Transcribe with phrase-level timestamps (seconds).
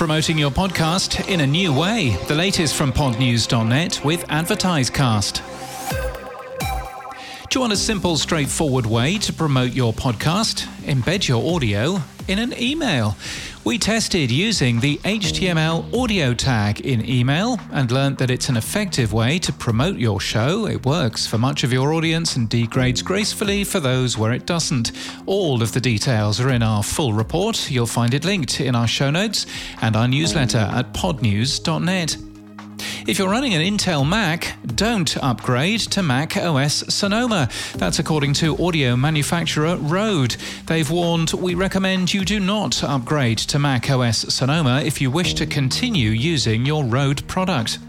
[0.00, 2.16] Promoting your podcast in a new way.
[2.26, 5.42] The latest from podnews.net with AdvertiseCast.
[7.50, 10.66] Do you want a simple, straightforward way to promote your podcast?
[10.84, 11.98] Embed your audio
[12.30, 13.16] in an email.
[13.64, 19.12] We tested using the HTML audio tag in email and learned that it's an effective
[19.12, 20.66] way to promote your show.
[20.66, 24.92] It works for much of your audience and degrades gracefully for those where it doesn't.
[25.26, 27.68] All of the details are in our full report.
[27.68, 29.44] You'll find it linked in our show notes
[29.82, 32.29] and our newsletter at podnews.net.
[33.10, 37.48] If you're running an Intel Mac, don't upgrade to Mac OS Sonoma.
[37.74, 40.36] That's according to audio manufacturer Rode.
[40.68, 45.34] They've warned we recommend you do not upgrade to Mac OS Sonoma if you wish
[45.34, 47.80] to continue using your Rode product.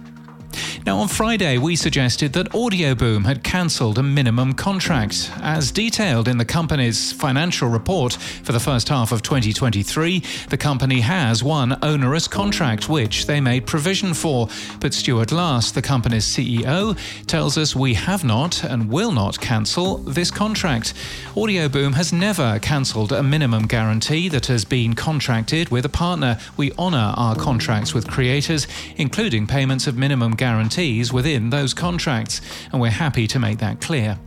[0.84, 5.32] Now, on Friday, we suggested that Audioboom had cancelled a minimum contract.
[5.40, 11.02] As detailed in the company's financial report for the first half of 2023, the company
[11.02, 14.48] has one onerous contract which they made provision for.
[14.80, 19.98] But Stuart Last, the company's CEO, tells us we have not and will not cancel
[19.98, 20.96] this contract.
[21.36, 26.40] Audioboom has never cancelled a minimum guarantee that has been contracted with a partner.
[26.58, 28.66] We honour our contracts with creators,
[28.98, 30.36] including payments of minimum
[30.72, 32.40] guarantees within those contracts,
[32.72, 34.18] and we're happy to make that clear.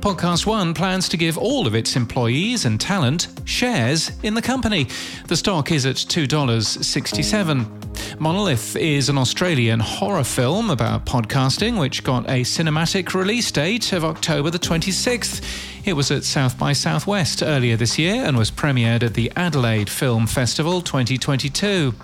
[0.00, 4.88] Podcast One plans to give all of its employees and talent shares in the company.
[5.26, 7.77] The stock is at $2.67.
[8.18, 14.04] Monolith is an Australian horror film about podcasting, which got a cinematic release date of
[14.04, 15.42] October the 26th.
[15.84, 19.88] It was at South by Southwest earlier this year and was premiered at the Adelaide
[19.88, 21.94] Film Festival 2022.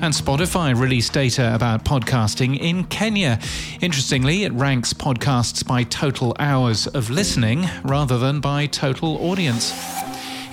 [0.00, 3.38] And Spotify released data about podcasting in Kenya.
[3.80, 10.03] Interestingly, it ranks podcasts by total hours of listening rather than by total audience.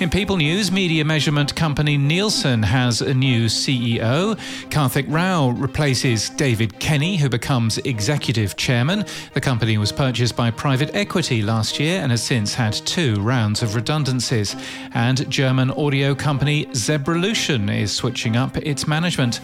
[0.01, 4.35] In People News, media measurement company Nielsen has a new CEO.
[4.71, 9.05] Karthik Rao replaces David Kenny, who becomes executive chairman.
[9.35, 13.61] The company was purchased by private equity last year and has since had two rounds
[13.61, 14.55] of redundancies.
[14.95, 19.39] And German audio company Zebralution is switching up its management.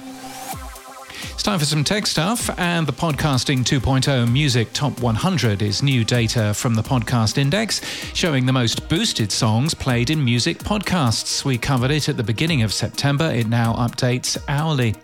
[1.38, 6.03] It's time for some tech stuff, and the Podcasting 2.0 Music Top 100 is new
[6.03, 7.80] data from the Podcast Index
[8.16, 11.46] showing the most boosted songs played in music podcasts.
[11.46, 14.96] We covered it at the beginning of September, it now updates hourly.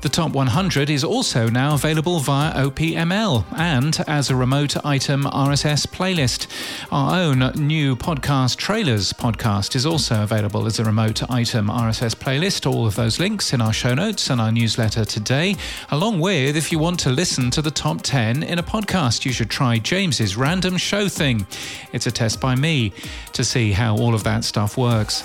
[0.00, 5.88] The Top 100 is also now available via OPML and as a remote item RSS
[5.88, 6.46] playlist.
[6.92, 12.64] Our own new podcast trailers podcast is also available as a remote item RSS playlist.
[12.70, 15.56] All of those links in our show notes and our newsletter today,
[15.90, 19.32] along with if you want to listen to the top 10 in a podcast, you
[19.32, 21.44] should try James's random show thing.
[21.92, 22.92] It's a test by me
[23.32, 25.24] to see how all of that stuff works.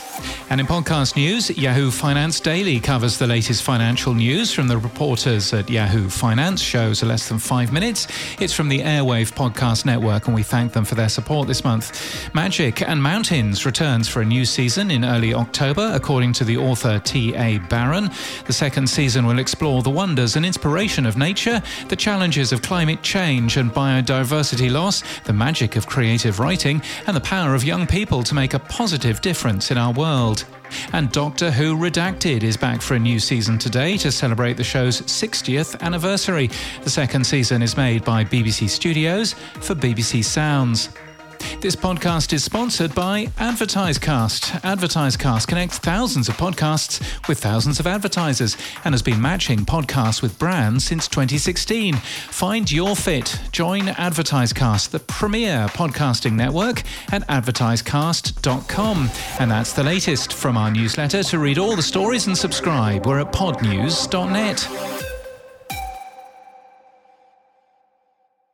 [0.49, 5.51] And in podcast news, Yahoo Finance Daily covers the latest financial news from the reporters
[5.51, 6.61] at Yahoo Finance.
[6.61, 8.07] Shows are less than five minutes.
[8.39, 12.33] It's from the Airwave Podcast Network, and we thank them for their support this month.
[12.33, 16.97] Magic and Mountains returns for a new season in early October, according to the author
[16.97, 17.57] T.A.
[17.67, 18.09] Barron.
[18.45, 23.01] The second season will explore the wonders and inspiration of nature, the challenges of climate
[23.01, 28.23] change and biodiversity loss, the magic of creative writing, and the power of young people
[28.23, 30.45] to make a positive difference in our world.
[30.91, 35.01] And Doctor Who Redacted is back for a new season today to celebrate the show's
[35.01, 36.49] 60th anniversary.
[36.83, 40.89] The second season is made by BBC Studios for BBC Sounds.
[41.63, 44.63] This podcast is sponsored by AdvertiseCast.
[44.63, 50.37] AdvertiseCast connects thousands of podcasts with thousands of advertisers and has been matching podcasts with
[50.37, 51.93] brands since 2016.
[51.95, 53.39] Find your fit.
[53.53, 59.09] Join AdvertiseCast, the premier podcasting network, at advertisecast.com.
[59.39, 61.23] And that's the latest from our newsletter.
[61.23, 65.02] To read all the stories and subscribe, we're at podnews.net.